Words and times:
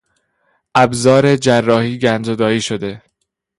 ابزار 0.75 1.35
جراحی 1.35 1.97
گندزدایی 1.99 2.61
شده 2.61 3.03